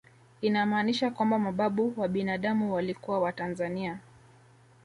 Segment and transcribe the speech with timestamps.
[0.41, 3.99] Inamaanisha kwamba mababu wa binadamu walikuwa watanzania